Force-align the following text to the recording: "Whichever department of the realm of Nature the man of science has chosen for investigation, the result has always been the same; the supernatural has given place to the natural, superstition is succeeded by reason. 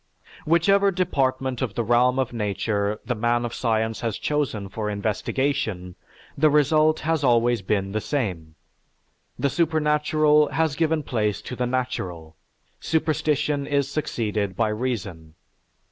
"Whichever 0.45 0.89
department 0.89 1.61
of 1.61 1.75
the 1.75 1.83
realm 1.83 2.17
of 2.17 2.33
Nature 2.33 2.99
the 3.05 3.13
man 3.13 3.45
of 3.45 3.53
science 3.53 4.01
has 4.01 4.17
chosen 4.17 4.67
for 4.67 4.89
investigation, 4.89 5.93
the 6.35 6.49
result 6.49 7.01
has 7.01 7.23
always 7.23 7.61
been 7.61 7.91
the 7.91 8.01
same; 8.01 8.55
the 9.37 9.47
supernatural 9.47 10.47
has 10.53 10.75
given 10.75 11.03
place 11.03 11.39
to 11.43 11.55
the 11.55 11.67
natural, 11.67 12.35
superstition 12.79 13.67
is 13.67 13.91
succeeded 13.91 14.55
by 14.55 14.69
reason. 14.69 15.35